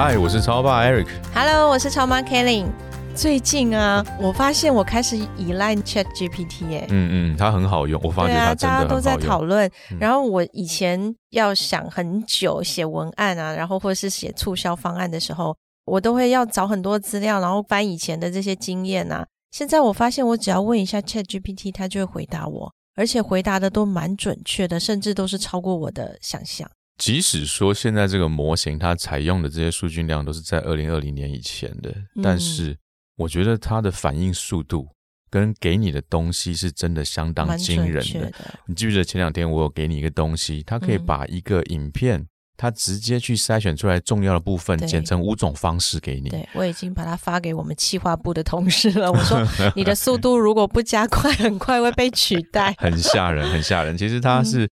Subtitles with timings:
[0.00, 1.08] 嗨，我是超爸 Eric。
[1.34, 2.64] Hello，我是超妈 Kelly。
[3.16, 6.86] 最近啊，我发现我开始依赖 Chat GPT 哎。
[6.88, 9.68] 嗯嗯，它很好用，我发觉它真的大家都在讨论。
[9.90, 19.26] 嗯然后我以前要想很久写文案啊，然后或者是写促销方案的时候，我都会要找很多资料，然后翻以前的这些经验啊。
[19.50, 26.70] 现在我发现，我只要问一下 Chat GPT，它就会回答我，而且回答的都蛮准确的，甚至都是超过我的想象。
[26.98, 32.76] 即使说现在这个模型它采用的这些数据量都是在二零二零年以前的，嗯但是
[33.16, 34.88] 我觉得它的反应速度
[35.30, 38.30] 跟给你的东西是真的相当惊人的。
[38.30, 38.32] 的，
[38.66, 42.26] 你记不记得前两天我有给你一个东西，它可以嗯把一个影片，
[42.56, 46.30] 它直接去筛选出来重要的部分，剪成五种方式给你。
[46.30, 49.12] 对我已经把它发给我们企划部的同事了。
[49.12, 49.40] 我说
[49.76, 52.74] 你的速度如果不加快，很快会被取代。
[52.80, 53.96] 很吓人，很吓人。
[53.96, 54.68] 其实它是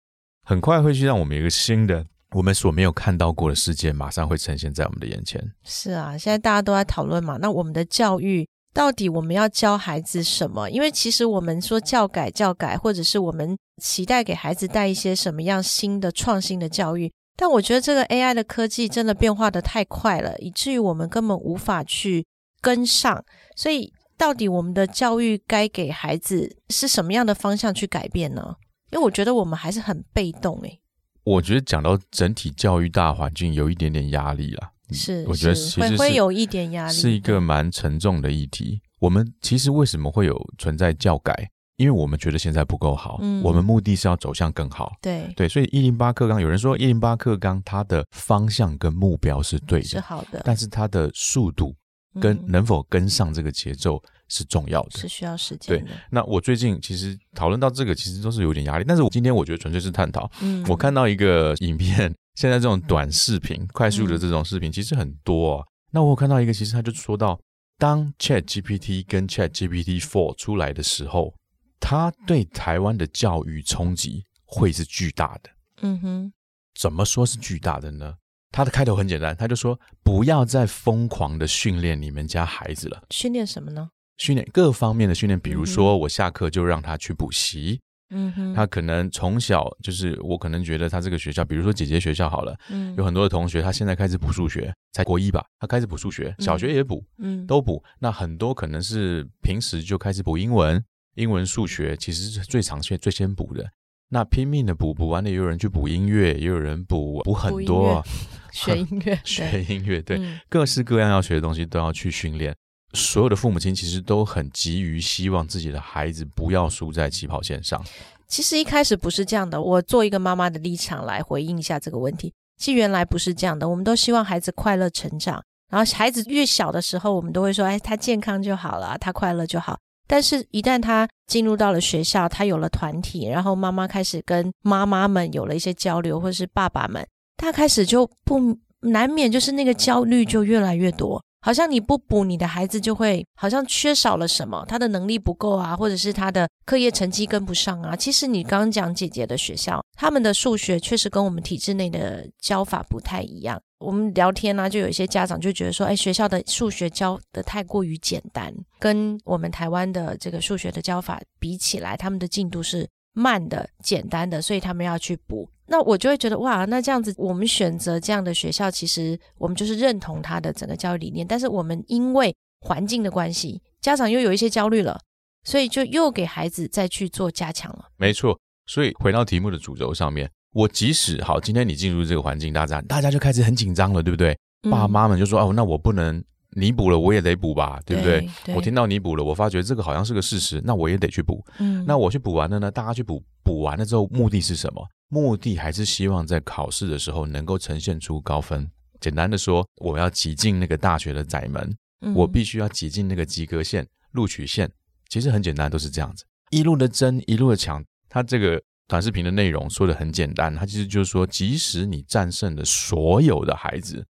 [0.43, 5.41] 很快会去让我们有一个新的，我们所没有看到过的世界，马上会呈现在我们的眼前。
[5.63, 7.37] 是啊，现在大家都在讨论嘛。
[7.41, 10.69] 那我们的教育到底我们要教孩子什么？
[10.69, 22.25] 因为其实我们说教改教改，或者是我们期待给孩子带一些什么样新的创新的教育，但我觉得这个 AI 的科技真的变化的太快了，以至于我们根本无法去
[22.61, 23.21] 跟上。
[23.57, 28.55] 所以，到底我们的教育该给孩子是什么样的方向去改变呢？
[28.91, 30.79] 因为我觉得我们还是很被动诶、
[31.23, 38.81] 我觉得讲到整体教育大环境有一点点压力啦，是，我觉得其实是会会有一点压力，是一个蛮沉重的议题。
[38.99, 41.49] 我们其实为什么会有存在教改？
[41.77, 44.93] 因为我们觉得现在不够好，嗯我们目的是要走向更好。
[45.01, 51.73] 对对，所以一零八课纲有人说一零八课纲它的方向跟目标是对的，是好的，但是它的速度
[52.19, 54.99] 跟嗯能否跟上这个节奏是重要的。
[54.99, 55.91] 是需要时间对。
[56.09, 58.85] 那我最近其实讨论到这个，其实都是有点压力。
[58.87, 60.29] 但是我今天我觉得纯粹是探讨。
[60.41, 65.65] 嗯我看到一个影片，现在这种短视频、快速的这种视频其实很多、啊。
[65.91, 67.39] 那我有看到一个，其实他就说到，
[67.77, 71.33] 当 Chat GPT 跟 Chat GPT Four 出来的时候，
[71.79, 75.49] 它对台湾的教育冲击会是巨大的。
[75.81, 76.33] 嗯哼，
[76.75, 78.15] 怎么说是巨大的呢？
[78.51, 83.01] 他的开头很简单，他就说不要再疯狂的训练你们家孩子了。
[83.09, 83.89] 训练什么呢？
[84.17, 87.79] 训练各方面的训练，比如说我下课就让他去补习，
[88.11, 97.83] 嗯哼，他可能从小就是我可能觉得他这个学校，比如说姐姐学校好了，嗯有很多的同学他现在开始补数学，才国一吧，他开始补数学，小学也补，嗯都补。
[97.99, 100.83] 那很多可能是平时就开始补英文，
[101.15, 103.65] 英文、数学其实是最常见、最先补的。
[104.13, 108.03] 那拼命的补，补完了也有人去补音乐，也有人补补很多啊，
[108.55, 112.55] 学音乐， 学音乐，对，嗯各式各样要学的东西都要去训练。
[112.93, 117.81] 所有的父母亲其实都很急于希望自己的孩子不要输在起跑线上。
[118.27, 122.33] 其实一开始不是这样的，我做一个妈妈的立场来回应一下这个问题。
[122.57, 129.79] 其实原来不是这样的，我们都希望孩子快乐成长，然后孩子越小的时候，我们都会说，哎，他健康就好了，他快乐就好。
[130.07, 137.07] 但是，一旦他进入到了学校，他有了团体，然后妈妈开始跟妈妈们有了一些交流，或者是爸爸们，
[137.41, 147.95] 他开始就不难免就是那个焦虑就越来越多，好像你不补，你的孩子就会好像缺少了什么，他的能力不够啊，或者是他的课业成绩跟不上啊。
[147.95, 153.59] 其实你刚刚讲姐姐的学校，他们的数学确实跟我们体制内的教法不太一样。
[153.79, 165.49] 我们聊天呢、就有一些家长就觉得说，哎，学校的数学教的太过于简单，跟我们台湾的这个数学的教法比起来，他们的进度是慢的、简单的，所以他们要去补。
[165.71, 174.99] 那我就会觉得哇，那这样子我们选择这样的学校，其实我们就是认同他的整个教育理念，但是我们因为环境的关系，家长又有一些焦虑了，
[175.45, 177.85] 所以就又给孩子再去做加强了。
[177.95, 184.37] 没错，所以回到题目的主轴上面，我即使好，今天你进入这个环境，大战大家就开始很紧张了，对不对？
[184.63, 186.21] 嗯爸妈们就说哦，那我不能
[186.51, 188.19] 你补了，我也得补吧，对不对？
[188.19, 191.41] 对对我听到你补了，我发觉这个好像是个事实，那我也得去补。
[191.59, 192.69] 嗯那我去补完了呢？
[192.69, 194.85] 大家去补，补完了之后，目的是什么？
[195.13, 198.71] 目的还是希望在考试的时候能够呈现出高分。
[199.01, 204.71] 简单的说，我要挤进那个大学的窄门，嗯我必须要挤进那个及格线、录取线。
[205.09, 207.83] 其实很简单，都是这样子，一路的争，一路的抢。
[208.07, 214.05] 他这个短视频的内容说的很简单，他其实就是说，即使你战胜了所有的孩子，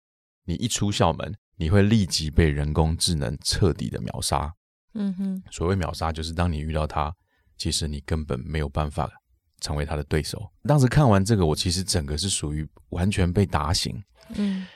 [0.46, 4.54] 你一出校门，你会立即被人工智能彻底的秒杀。
[4.94, 7.12] 嗯哼，所谓秒杀，就是当你遇到他，
[7.58, 9.10] 其实你根本没有办法
[9.62, 10.52] 成为他的对手。
[10.64, 14.04] 当时看完这个，我其实整个是属于完全被打醒。
[14.36, 14.68] 嗯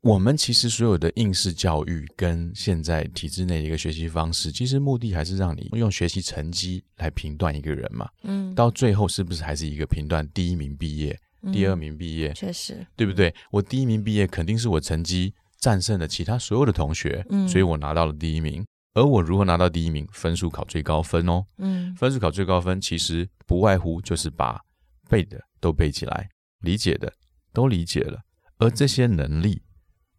[0.00, 8.08] 我们其实所有的应试教育跟现在体制内的一个学习方式，其实目的还是让你用学习成绩来评断一个人嘛。
[8.24, 11.16] 嗯，到最后是不是还是一个评断第一名毕业、
[11.52, 13.32] 第二名毕业，确实，对不对？
[13.52, 18.66] 我第一名毕业肯定是我成绩战胜了其他所有的同学，嗯所以我拿到了第一名。
[18.94, 20.06] 而我如何拿到第一名？
[20.12, 21.44] 分数考最高分哦。
[21.58, 24.60] 嗯分数考最高分，其实不外乎就是把
[25.08, 26.28] 背的都背起来，
[26.60, 27.12] 理解的
[27.52, 28.20] 都理解了，
[28.58, 29.62] 而这些能力，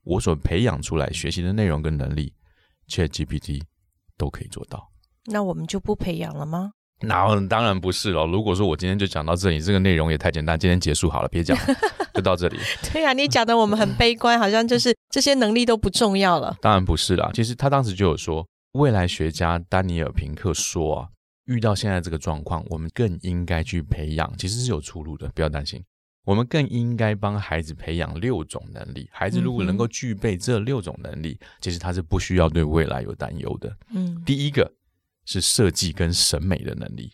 [0.04, 2.34] 我所培养出来学习的内容跟能力
[2.90, 3.62] ，ChatGPT
[4.18, 4.90] 都可以做到。
[5.26, 6.72] 那我们就不培养了吗？
[7.02, 8.26] 那当然不是了。
[8.26, 11.76] 如果说我今天就讲到这里，这个内容也太简单，今天结束好了，别讲了，
[12.14, 12.58] 就到这里。
[12.92, 16.56] 对啊、你讲的我们很悲观，好像就是这些能力都不重要了。
[16.62, 17.30] 当然不是啦。
[17.34, 21.10] 其实他当时就有说，未来学家丹尼尔·平克说啊，
[21.46, 25.84] 遇到现在这个状况，我们更应该去培养，其实是有出路的，不要担心。
[26.26, 29.08] 我们更应该帮孩子培养六种能力。
[29.12, 33.78] 孩子如果能够具备这六种能力，其实他是不需要对未来有担忧的。
[33.92, 34.74] 嗯第一个
[35.26, 37.12] 是设计跟审美的能力。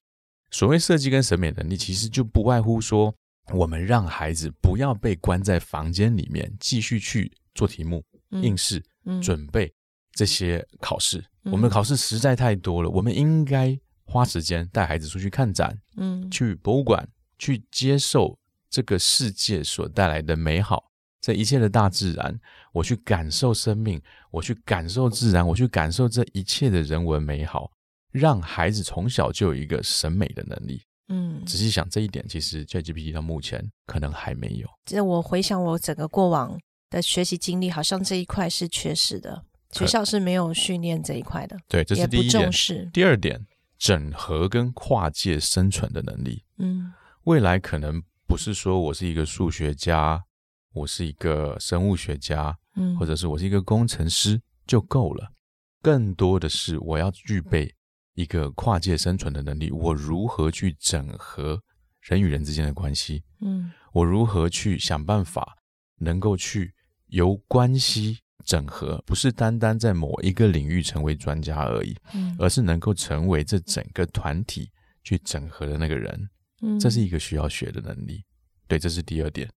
[0.51, 3.13] 所谓设计跟审美能力，其实就不外乎说，
[3.51, 8.01] 我们让孩子不要被关在房间里面，继续去做题目、
[8.31, 9.73] 嗯应试、嗯准备
[10.13, 11.19] 这些考试。
[11.43, 17.07] 嗯我们的考试实在太多了，我们应该花时间带孩子出去看展，嗯去博物馆，
[17.39, 18.37] 去接受
[18.69, 20.91] 这个世界所带来的美好。
[21.21, 22.39] 这一切的大自然，
[22.71, 24.01] 我去感受生命，
[24.31, 27.71] 我去感受自然，我去感受这一切的人文美好，
[28.11, 30.81] 让孩子从小就有一个审美的能力。
[31.07, 34.67] 嗯，仔细想这一点，其实 ChatGPT 到目前可能还没有。
[34.85, 36.57] 这我回想我整个过往
[36.89, 42.51] 的学习经历，好像这一块是缺失的，学校是没有训练这一块的，对，这是第一点重。
[42.51, 42.89] 视。
[42.91, 43.45] 第二点，
[43.77, 46.43] 整合跟跨界生存的能力。
[46.57, 46.91] 嗯
[47.25, 50.23] 未来可能不是说我是一个数学家，
[50.73, 55.31] 我是一个生物学家，嗯，或者是我是一个工程师就够了。
[55.81, 57.73] 更多的是我要具备
[58.15, 59.69] 一个跨界生存的能力。
[59.71, 61.61] 我如何去整合
[62.01, 63.23] 人与人之间的关系？
[63.41, 65.57] 嗯我如何去想办法
[65.97, 66.73] 能够去
[67.07, 74.69] 由关系整合，不是单单在某一个领域成为专家而已，嗯而是能够成为这整个团体
[75.03, 76.29] 去整合的那个人。
[76.61, 78.23] 嗯，这是一个需要学的能力。
[78.67, 79.49] 对，这是第二点，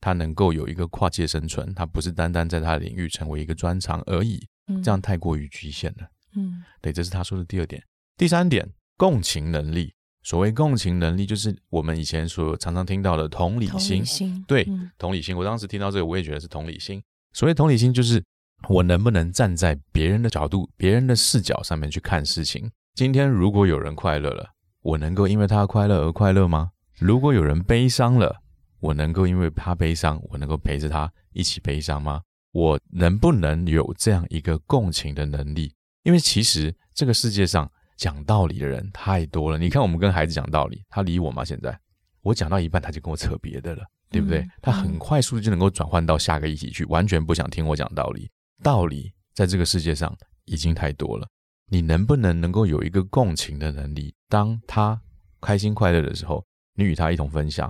[0.00, 6.08] 他能够有一个跨界生存，他不是单单在他的领域成为一个专长而已，嗯这样太过于局限了。
[6.34, 7.82] 嗯对，这是他说的第二点。
[8.16, 9.94] 第三点，共情能力。
[10.22, 14.04] 所谓共情能力，就是我们以前所常常听到的同理同心理。
[14.04, 17.00] 心对嗯同理心，我当时听到这个，我也觉得是同理心。
[17.36, 18.24] 所谓同理心，就是
[18.66, 22.70] 我能不能站在别人的角度、别人的视角上面去看事情。
[22.94, 24.48] 今天如果有人快乐了，
[24.80, 26.70] 我能够因为他快乐而快乐吗？
[26.98, 28.34] 如果有人悲伤了，
[28.80, 32.22] 我能够因为他悲伤，我能够陪着他一起悲伤吗？
[32.52, 35.70] 我能不能有这样一个共情的能力？
[36.04, 39.58] 因为其实这个世界上讲道理的人太多了。
[39.58, 41.44] 你看，我们跟孩子讲道理，他理我吗？
[41.44, 41.78] 现在
[42.22, 43.84] 我讲到一半，他就跟我扯别的了。
[44.10, 44.50] 对不对嗯？
[44.62, 48.30] 他很快速就能够转换到下个议题去，完全不想听我讲道理。
[48.62, 51.28] 道理在这个世界上已经太多了，
[51.68, 54.14] 你能不能能够有一个共情的能力？
[54.28, 55.00] 当他
[55.40, 57.68] 开心快乐的时候，你与他一同分享；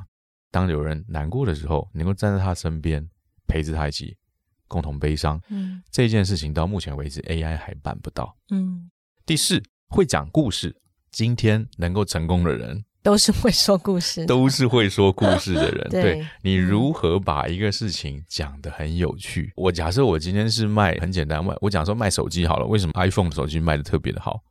[0.50, 3.08] 当有人难过的时候，能够站在他身边，
[3.46, 4.16] 陪着他一起
[4.68, 5.40] 共同悲伤。
[5.48, 8.36] 嗯这件事情到目前为止，AI 还办不到。
[8.50, 8.90] 嗯，
[9.24, 10.74] 第四，会讲故事。
[11.10, 15.86] 今天能够成功的人，都是会说故事，都是会说故事的人。
[15.88, 19.52] 对对你如何把一个事情讲得很有趣？
[19.54, 24.42] 我假设我今天是卖很简单卖，我讲说卖手机好了，为什么 iPhone 手机卖的特别的好？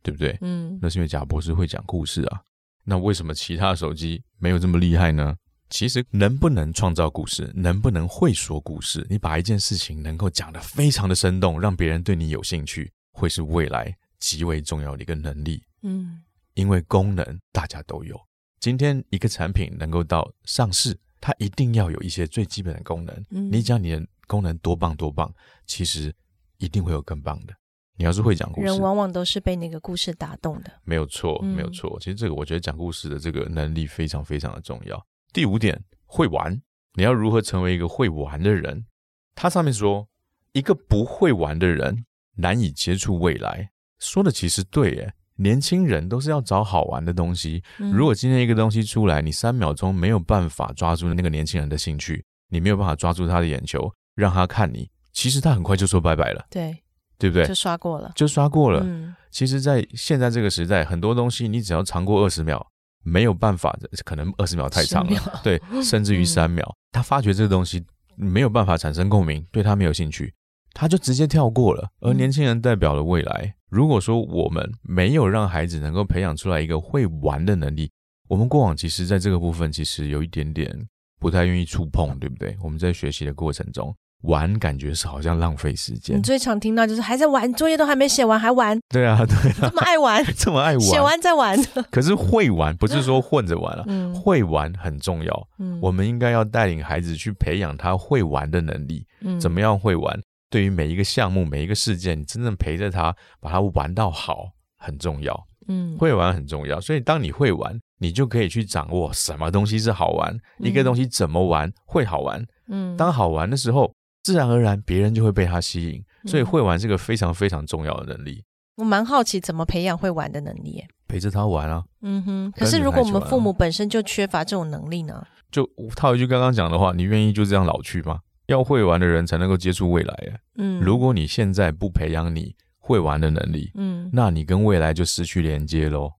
[0.00, 0.38] 对不对？
[0.42, 2.40] 嗯那是因为贾博士会讲故事啊。
[2.84, 5.34] 那为什么其他手机没有这么厉害呢？
[5.68, 15.64] 其实能不能创造故事，能不能会说故事，你把一件事情能够讲得非常的生动，让别人对你有兴趣，会是未来极为重要的一个能力。
[15.82, 16.20] 嗯
[16.54, 18.20] 因为功能大家都有。
[18.60, 23.24] 今天一个产品能够到上市，它一定要有一些最基本的功能。
[23.30, 25.32] 嗯你讲你的功能多棒多棒，
[25.66, 26.14] 其实
[26.58, 27.54] 一定会有更棒的。
[27.96, 30.72] 你要是会讲故事人，往往都是被那个故事打动的。
[30.82, 31.96] 没有错，嗯没有错。
[32.00, 35.06] 其实这个我觉得讲故事的这个能力非常非常的重要。
[35.32, 36.60] 第五点，会玩。
[36.94, 38.86] 你要如何成为一个会玩的人？
[39.34, 40.08] 它上面说，
[40.52, 42.06] 一个不会玩的人
[42.36, 43.70] 难以接触未来。
[43.98, 47.62] 说的其实对耶，年轻人都是要找好玩的东西。
[47.78, 56.76] 嗯如果今天一个东西出来，你三秒钟没有办法抓住那个年轻人的兴趣，你没有办法抓住他的眼球，让他看你，其实他很快就说拜拜了，对，
[57.18, 57.54] 对不对就？
[57.54, 58.12] 刷过了。
[58.14, 58.80] 就刷过了。
[58.84, 62.64] 嗯，其实，在现在这个时代，很多东西你只要长过二十秒，
[63.02, 67.84] 没有办法，可能二十秒太长了，对， 甚至于嗯三秒，他发觉这个东西
[68.16, 70.32] 没有办法产生共鸣，对他没有兴趣，
[70.72, 71.90] 他就直接跳过了。
[72.00, 73.54] 而嗯年轻人代表了未来。
[73.74, 77.90] 如果说我们没有让孩子能够培养出来一个会玩的能力，
[78.28, 80.72] 我们过往其实在这个部分其实有一点点
[81.18, 82.56] 不太愿意触碰，对不对？
[82.62, 83.92] 我们在学习的过程中。
[84.22, 91.62] 玩感觉是好像浪费时间你，最常听到就是还在玩，作业都还没写完还玩，对啊，对啊，这么爱玩，这么爱玩，写完再玩。
[91.92, 95.48] 可是会玩不是说混着玩了、 嗯会玩很重要。
[95.58, 99.04] 嗯我们应该要带领孩子去培养他会玩的能力。
[99.20, 100.18] 嗯怎么样会玩？
[100.54, 105.48] 对于每一个项目、每一个事件，你真正陪着他，把他玩到好，很重要。
[105.66, 112.46] 嗯会玩很重要，所以当你会玩，你就可以去掌握什么东西是好玩，嗯一个东西怎么玩会好玩。
[112.68, 113.92] 嗯当好玩的时候，
[114.22, 116.00] 自然而然别人就会被他吸引。
[116.26, 118.44] 所以嗯会玩是个非常非常重要的能力，
[118.76, 120.84] 我蛮好奇怎么培养会玩的能力。
[121.08, 121.82] 陪着他玩啊。
[122.02, 125.26] 嗯哼，可是如果我们父母本身就缺乏这种能力呢？
[125.50, 128.20] 就套一句刚刚讲的话，你愿意就这样老去吗？
[128.46, 130.40] 要会玩的人才能够接触未来耶。
[130.56, 136.12] 嗯，如果你现在不培养你会玩的能力，嗯，那你跟未来就失去连接喽。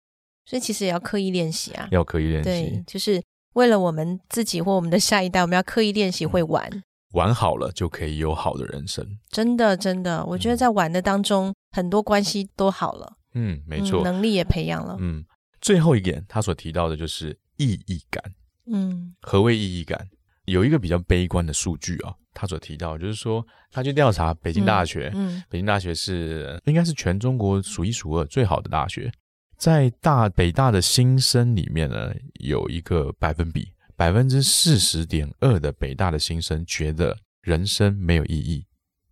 [0.46, 1.88] 所以其实也要刻意练习啊。
[1.92, 3.22] 要刻意练对习，，就是
[3.54, 6.84] 为了我们自己或我们的下一代，我们要刻意练习会玩。
[7.14, 9.18] 玩好了就可以有好的人生。
[9.30, 14.02] 真的，真的，我觉得在玩的当中，很多关系都好了，嗯，没错。
[14.02, 14.98] 嗯能力也培养了。
[15.00, 15.24] 嗯，
[15.62, 18.22] 最后一点他所提到的就是意义感。
[18.68, 20.10] 嗯何谓意义感？
[20.46, 29.12] 有一个比较悲观的数据啊，他所提到就是说，他去调查北京大学，嗯北京大学是应该是全中国数一数二最好的大学，
[29.58, 38.66] 在大北大的新生里面呢，有一个百分比，百分之四十点二的北大的新生觉得人生没有意义，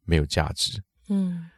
[0.05, 0.81] 没有价值。
[1.09, 1.49] 嗯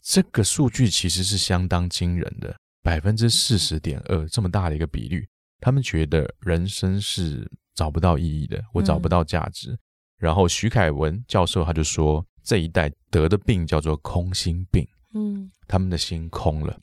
[0.00, 5.26] 这个数据其实是相当惊人的，百分之四十点二这么大的一个比率，
[5.60, 9.76] 他们觉得人生是找不到意义的，我找不到价值。
[10.16, 16.78] 然后徐凯文教授他就说，这一代得的病叫做空心病，嗯他们的心空了。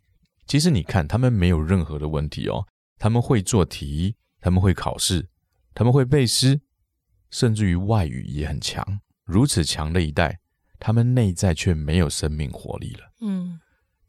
[0.45, 2.65] 其实你看，他们没有任何的问题哦，
[2.97, 5.27] 他们会做题，他们会考试，
[5.73, 6.59] 他们会背诗，
[7.29, 8.99] 甚至于外语也很强。
[9.23, 10.39] 如此强的一代，
[10.77, 13.13] 他们内在却没有生命活力了。
[13.21, 13.59] 嗯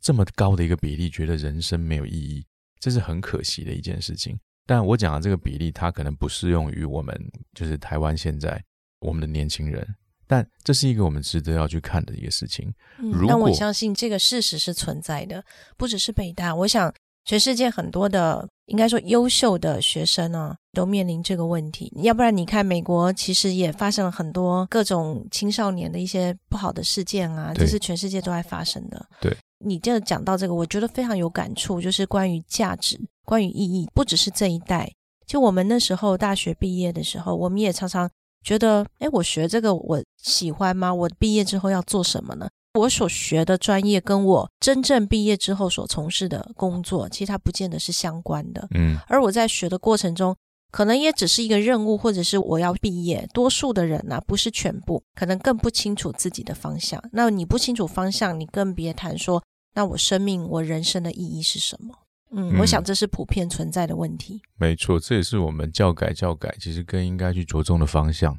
[0.00, 2.44] 这么高的一个比例，觉得人生没有意义，
[2.80, 4.36] 这是很可惜的一件事情。
[4.66, 7.14] 但我讲的这个比例，它可能不适用于我们，
[7.54, 8.62] 就是台湾现在
[9.00, 9.87] 我们的年轻人。
[10.26, 12.73] 但这是一个我们值得要去看的一个事情。
[12.99, 15.45] 嗯，但我相信这个事实是存在的，
[15.76, 16.90] 不只是北大，我想
[17.25, 21.92] 全世界很多的，应该说优秀的学生啊，都面临这个问题。
[21.97, 29.07] 要不然你看美国，其实也发生了很多各种青少年的一些不好的事件啊，这是全世界都在发生的。
[29.21, 32.99] 对，你这讲到这个，我觉得非常有感触，就是关于价值、
[33.32, 34.92] 关于意义，不只是这一代。
[35.26, 38.06] 就我们那时候大学毕业的时候，我们也常常
[38.44, 40.92] 觉得，哎，我学这个我喜欢吗？
[40.92, 42.46] 我毕业之后要做什么呢？
[42.74, 48.68] 我所学的专业跟我真正毕业之后所从事的工作，其实它不见得是相关的。
[48.74, 50.36] 嗯，而我在学的过程中，
[50.70, 53.26] 可能也只是一个任务，或者是我要毕业。
[53.32, 57.02] 多数的人呢、不是全部，可能更不清楚自己的方向。
[57.12, 61.94] 那你不清楚方向，你更别谈说，那我生命、我人生的意义是什么？
[62.32, 64.40] 嗯，嗯我想这是普遍存在的问题。
[64.56, 68.38] 没错，这也是我们教改教改其实更应该去着重的方向。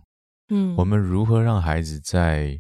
[0.50, 2.60] 嗯，我们如何让孩子在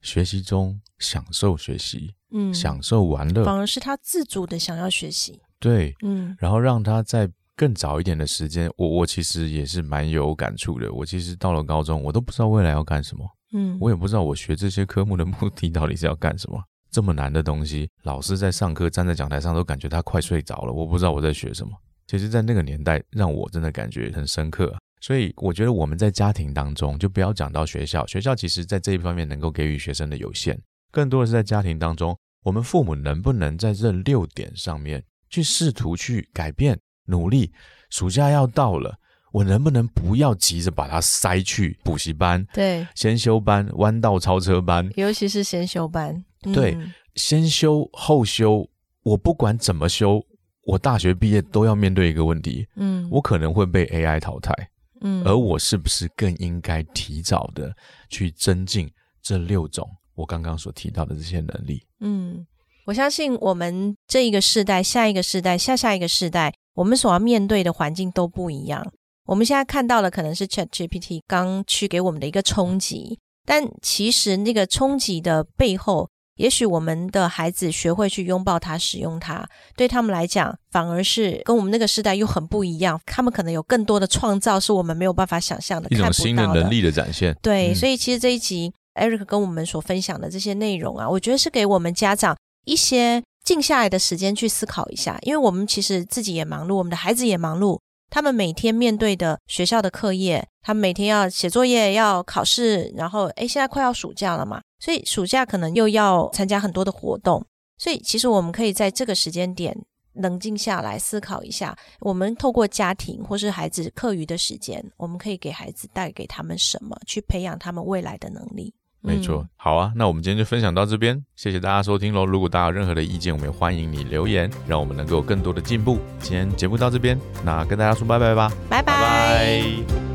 [0.00, 5.40] 学习中享受学习，嗯享受玩乐，反而是他自主的想要学习。
[5.58, 10.92] 对，嗯然后让他在更早一点的时间，我我其实也是蛮有感触的。
[10.92, 16.60] 我其实到了高中，我都不知道未来要干什么，嗯，我也不知道我学这些科目的目的到底是要干什么。
[16.92, 21.72] 这么难的东西，老师在上课站在讲台上都感觉他快睡着了，我不知道我在学什么。
[22.06, 24.76] 其实，在那个年代，让我真的感觉很深刻。
[25.00, 37.50] 所以，我觉得我们在家庭当中，就不要讲到学校，学校其实在这一方面能够给予学生的有限，更多的是在家庭当中，我们父母能不能在这六点上面去试图去改变、努力。
[37.88, 38.94] 暑假要到了，
[39.32, 44.90] 我能不能不要急着把它塞去补习班、对，先修班、弯道超车班？
[44.96, 46.22] 尤其是先修班。
[46.52, 48.66] 对嗯先修后修，
[49.02, 50.24] 我不管怎么修，
[50.64, 54.54] 我大学毕业都要面对一个问题，嗯，我可能会被 AI 淘汰，
[55.02, 57.70] 嗯，而我是不是更应该提早的
[58.08, 61.86] 去增进这六种我刚刚所提到的这些能力？
[62.00, 62.46] 嗯，
[62.86, 68.90] 我相信我们这一个世代、下一个世代、下下一个世代，我们所要面对的环境都不一样。
[69.26, 76.08] 我们现在看到的可能是 Chat GPT 刚去给我们的一个冲击，但其实那个冲击的背后，
[76.42, 79.46] 也许我们的孩子学会去拥抱它、使用它，
[79.76, 83.00] 对他们来讲，反而是跟我们那个时代又很不一样。
[83.06, 87.32] 他们可能有更多的创造，是我们没有办法想象的，一种新的能力的展现。
[87.40, 97.78] 对，所以其实这一集 Eric 跟我们所分享的这些内容啊，我觉得是给我们家长一些静下来的时间去思考一下，因为我们其实自己也忙碌，我们的孩子也忙碌。
[98.12, 107.42] 他们每天面对的学校的课业，他们每天要写作业、要考试，然后诶，现在快要暑假了嘛，所以暑假可能又要参加很多的活动，
[107.78, 109.74] 所以其实我们可以在这个时间点
[110.12, 118.74] 冷静下来思考一下，我们透过家庭或是孩子课余的时间，我们可以给孩子带给他们什么，去培养他们未来的能力。
[119.04, 122.24] 没错，好啊，那我们今天就分享到这边，谢谢大家收听喽。
[122.24, 125.98] 如果大家有任何的意见，我们也欢迎你留言，让我们能够有更多的进步。
[126.20, 130.11] 今天节目到这边，那跟大家说拜拜吧，拜拜。